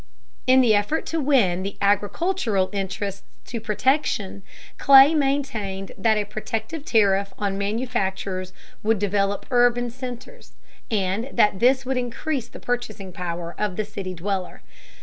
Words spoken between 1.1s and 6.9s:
win the agricultural interests to protection, Clay maintained that a protective